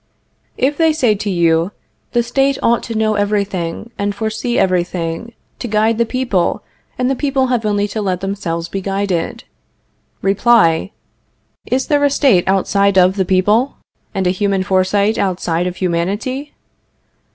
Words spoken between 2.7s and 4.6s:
to know everything, and foresee